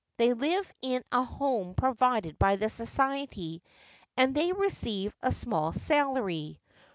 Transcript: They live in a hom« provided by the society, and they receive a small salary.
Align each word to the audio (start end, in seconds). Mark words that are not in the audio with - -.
They 0.17 0.33
live 0.33 0.73
in 0.81 1.03
a 1.11 1.21
hom« 1.23 1.75
provided 1.75 2.39
by 2.39 2.55
the 2.55 2.71
society, 2.71 3.61
and 4.17 4.33
they 4.33 4.51
receive 4.51 5.13
a 5.21 5.31
small 5.31 5.73
salary. 5.73 6.59